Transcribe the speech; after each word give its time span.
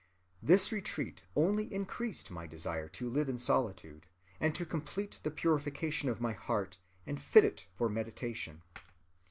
"This 0.41 0.71
retreat 0.71 1.25
only 1.35 1.71
increased 1.71 2.31
my 2.31 2.47
desire 2.47 2.87
to 2.89 3.07
live 3.07 3.29
in 3.29 3.37
solitude, 3.37 4.07
and 4.39 4.55
to 4.55 4.65
complete 4.65 5.19
the 5.21 5.29
purification 5.29 6.09
of 6.09 6.19
my 6.19 6.33
heart 6.33 6.79
and 7.05 7.21
fit 7.21 7.45
it 7.45 7.67
for 7.75 7.87
meditation. 7.87 8.63